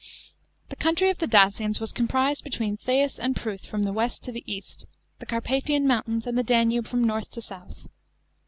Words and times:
The 0.69 0.75
country 0.75 1.11
of 1.11 1.19
the 1.19 1.27
Dacians 1.27 1.79
was 1.79 1.91
comprised 1.91 2.43
between 2.43 2.75
the 2.75 2.81
Theiss 2.81 3.19
and 3.19 3.35
the 3.35 3.39
Pruth 3.39 3.67
from 3.67 3.83
west 3.83 4.23
to 4.23 4.51
east, 4.51 4.85
the 5.19 5.27
Carpathian 5.27 5.85
mountains 5.85 6.25
and 6.25 6.35
the 6.35 6.41
Danube 6.43 6.87
from 6.87 7.03
north 7.03 7.29
to 7.29 7.41
south. 7.43 7.85